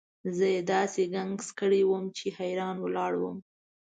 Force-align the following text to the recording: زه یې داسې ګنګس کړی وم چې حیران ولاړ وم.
زه 0.35 0.45
یې 0.53 0.61
داسې 0.73 1.01
ګنګس 1.13 1.49
کړی 1.59 1.81
وم 1.85 2.05
چې 2.17 2.25
حیران 2.37 2.75
ولاړ 2.81 3.13
وم. 3.17 3.37